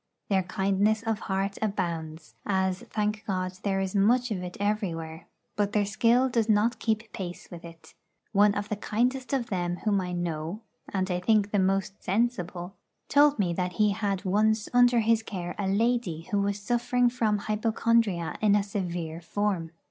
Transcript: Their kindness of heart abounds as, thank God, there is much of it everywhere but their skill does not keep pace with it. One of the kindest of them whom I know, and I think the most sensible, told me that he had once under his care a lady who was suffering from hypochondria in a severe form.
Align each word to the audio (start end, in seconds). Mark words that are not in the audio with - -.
Their 0.29 0.41
kindness 0.41 1.03
of 1.03 1.19
heart 1.19 1.59
abounds 1.61 2.33
as, 2.43 2.79
thank 2.89 3.23
God, 3.27 3.51
there 3.61 3.79
is 3.79 3.93
much 3.93 4.31
of 4.31 4.41
it 4.41 4.57
everywhere 4.59 5.27
but 5.55 5.73
their 5.73 5.85
skill 5.85 6.27
does 6.27 6.49
not 6.49 6.79
keep 6.79 7.13
pace 7.13 7.51
with 7.51 7.63
it. 7.63 7.93
One 8.31 8.55
of 8.55 8.69
the 8.69 8.75
kindest 8.77 9.31
of 9.31 9.51
them 9.51 9.75
whom 9.85 10.01
I 10.01 10.11
know, 10.13 10.61
and 10.91 11.11
I 11.11 11.19
think 11.19 11.51
the 11.51 11.59
most 11.59 12.01
sensible, 12.01 12.75
told 13.09 13.37
me 13.37 13.53
that 13.53 13.73
he 13.73 13.91
had 13.91 14.25
once 14.25 14.67
under 14.73 15.01
his 15.01 15.21
care 15.21 15.53
a 15.59 15.67
lady 15.67 16.21
who 16.31 16.41
was 16.41 16.57
suffering 16.59 17.07
from 17.07 17.37
hypochondria 17.37 18.37
in 18.41 18.55
a 18.55 18.63
severe 18.63 19.21
form. 19.21 19.69